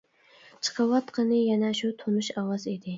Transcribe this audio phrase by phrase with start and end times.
[0.67, 2.89] چىقىۋاتقىنى يەنە شۇ تونۇش ئاۋاز ئىدى.